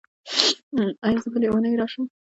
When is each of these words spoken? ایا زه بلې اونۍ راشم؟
ایا 1.05 1.19
زه 1.23 1.29
بلې 1.33 1.47
اونۍ 1.49 1.73
راشم؟ 1.79 2.05